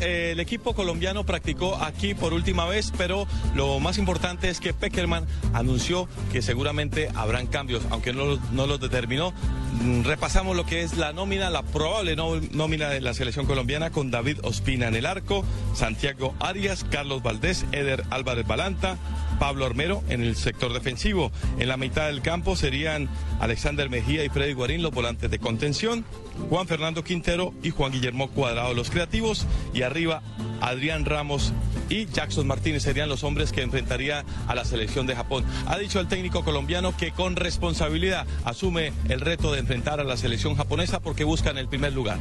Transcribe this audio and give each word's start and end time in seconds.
Eh, 0.00 0.30
el 0.32 0.40
equipo 0.40 0.74
colombiano 0.74 1.24
practicó 1.24 1.76
aquí 1.76 2.14
por 2.14 2.32
última 2.32 2.66
vez, 2.66 2.92
pero 2.96 3.26
lo 3.54 3.80
más 3.80 3.98
importante 3.98 4.48
es 4.48 4.60
que 4.60 4.74
Peckerman 4.74 5.26
anunció 5.52 6.08
que 6.32 6.42
seguramente 6.42 7.08
habrán 7.14 7.46
cambios, 7.46 7.82
aunque 7.90 8.12
no, 8.12 8.36
no 8.52 8.66
los 8.66 8.80
determinó. 8.80 9.32
Mm, 9.82 10.02
repasamos 10.02 10.56
lo 10.56 10.64
que 10.66 10.82
es 10.82 10.96
la 10.96 11.12
nómina, 11.12 11.50
la 11.50 11.62
probable 11.62 12.16
nómina 12.16 12.88
de 12.88 13.00
la 13.00 13.14
selección 13.14 13.46
colombiana 13.46 13.90
con 13.90 14.10
David 14.10 14.38
Ospina 14.42 14.88
en 14.88 14.94
el 14.94 15.06
arco, 15.06 15.44
Santiago 15.74 16.34
Arias, 16.40 16.84
Carlos 16.90 17.22
Valdés, 17.22 17.64
Eder 17.72 18.04
Álvarez 18.10 18.46
Balanta, 18.46 18.96
Pablo 19.38 19.66
Armero 19.66 20.02
en 20.08 20.22
el 20.22 20.36
sector 20.36 20.72
defensivo. 20.72 21.30
En 21.58 21.68
la 21.68 21.76
mitad 21.76 22.06
del 22.06 22.22
campo 22.22 22.56
serían 22.56 23.08
Alexander 23.40 23.90
Mejía 23.90 24.24
y 24.24 24.28
Freddy 24.28 24.52
Guarín 24.52 24.82
los 24.82 24.92
volantes 24.92 25.30
de 25.30 25.38
contención, 25.38 26.04
Juan 26.48 26.66
Fernando 26.66 27.04
Quintero 27.04 27.54
y 27.62 27.70
Juan 27.70 27.92
Guillermo 27.92 28.30
Cuadrado 28.30 28.74
los 28.74 28.90
creativos 28.90 29.46
y 29.72 29.82
arriba 29.82 30.22
Adrián 30.60 31.04
Ramos 31.04 31.52
y 31.88 32.06
Jackson 32.06 32.46
Martínez 32.46 32.82
serían 32.82 33.08
los 33.08 33.24
hombres 33.24 33.52
que 33.52 33.62
enfrentaría 33.62 34.24
a 34.46 34.54
la 34.54 34.64
selección 34.64 35.06
de 35.06 35.14
Japón. 35.14 35.44
Ha 35.66 35.78
dicho 35.78 36.00
el 36.00 36.08
técnico 36.08 36.44
colombiano 36.44 36.96
que 36.96 37.12
con 37.12 37.36
responsabilidad 37.36 38.26
asume 38.44 38.92
el 39.08 39.20
reto 39.20 39.52
de 39.52 39.60
enfrentar 39.60 40.00
a 40.00 40.04
la 40.04 40.16
selección 40.16 40.56
japonesa 40.56 41.00
porque 41.00 41.24
buscan 41.24 41.58
el 41.58 41.68
primer 41.68 41.92
lugar. 41.92 42.18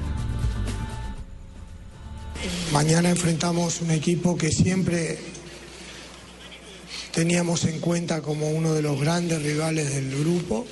Mañana 2.72 3.10
enfrentamos 3.10 3.82
un 3.82 3.92
equipo 3.92 4.38
que 4.38 4.50
siempre 4.50 5.18
teníamos 7.14 7.64
en 7.66 7.80
cuenta 7.80 8.22
como 8.22 8.50
uno 8.50 8.74
de 8.74 8.82
los 8.82 9.00
grandes 9.00 9.42
rivales 9.42 9.94
del 9.94 10.20
grupo. 10.20 10.66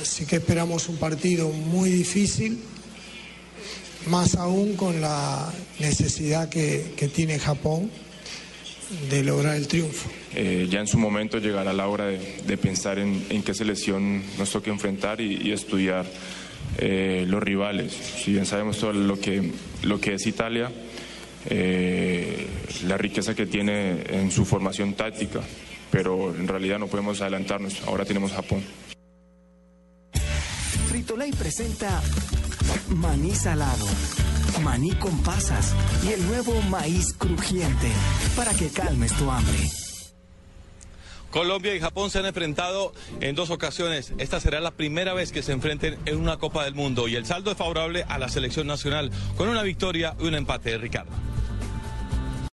Así 0.00 0.26
que 0.26 0.36
esperamos 0.36 0.88
un 0.88 0.96
partido 0.96 1.48
muy 1.48 1.90
difícil, 1.90 2.58
más 4.06 4.34
aún 4.34 4.76
con 4.76 5.00
la 5.00 5.52
necesidad 5.78 6.48
que, 6.48 6.94
tiene 7.14 7.38
Japón 7.38 7.90
de 9.08 9.24
lograr 9.24 9.56
el 9.56 9.66
triunfo. 9.66 10.10
Eh, 10.34 10.68
ya 10.70 10.80
en 10.80 10.86
su 10.86 10.98
momento 10.98 11.38
llegará 11.38 11.72
la 11.72 11.88
hora 11.88 12.06
de, 12.06 12.56
pensar 12.56 12.98
en, 12.98 13.42
qué 13.42 13.54
selección 13.54 14.22
nos 14.38 14.50
toque 14.50 14.70
enfrentar 14.70 15.20
y, 15.20 15.52
estudiar 15.52 16.06
eh, 16.78 17.24
los 17.26 17.42
rivales. 17.42 17.92
Si 17.92 18.32
bien 18.32 18.46
sabemos 18.46 18.78
todo 18.78 18.92
lo 18.92 19.20
que, 19.20 19.52
lo 19.82 20.00
que 20.00 20.14
es 20.14 20.26
Italia, 20.26 20.70
eh, 21.46 22.48
la 22.84 22.96
riqueza 22.96 23.34
que 23.34 23.46
tiene 23.46 24.02
en 24.08 24.30
su 24.30 24.44
formación 24.44 24.94
táctica, 24.94 25.40
pero 25.90 26.34
en 26.34 26.48
realidad 26.48 26.78
no 26.78 26.86
podemos 26.86 27.20
adelantarnos. 27.20 27.82
Ahora 27.86 28.04
tenemos 28.04 28.32
Japón. 28.32 28.62
Fritolay 30.88 31.32
presenta 31.32 32.02
maní 32.88 33.34
salado, 33.34 33.86
maní 34.62 34.90
con 34.92 35.22
pasas 35.22 35.74
y 36.04 36.12
el 36.12 36.26
nuevo 36.26 36.60
maíz 36.62 37.14
crujiente 37.14 37.90
para 38.36 38.52
que 38.54 38.68
calmes 38.68 39.12
tu 39.14 39.30
hambre. 39.30 39.70
Colombia 41.30 41.74
y 41.76 41.80
Japón 41.80 42.10
se 42.10 42.18
han 42.18 42.26
enfrentado 42.26 42.92
en 43.20 43.36
dos 43.36 43.50
ocasiones. 43.50 44.12
Esta 44.18 44.40
será 44.40 44.60
la 44.60 44.72
primera 44.72 45.14
vez 45.14 45.30
que 45.30 45.42
se 45.42 45.52
enfrenten 45.52 45.96
en 46.04 46.16
una 46.18 46.38
Copa 46.38 46.64
del 46.64 46.74
Mundo 46.74 47.06
y 47.06 47.14
el 47.14 47.24
saldo 47.24 47.52
es 47.52 47.56
favorable 47.56 48.04
a 48.08 48.18
la 48.18 48.28
selección 48.28 48.66
nacional 48.66 49.12
con 49.36 49.48
una 49.48 49.62
victoria 49.62 50.16
y 50.18 50.26
un 50.26 50.34
empate 50.34 50.70
de 50.70 50.78
Ricardo. 50.78 51.29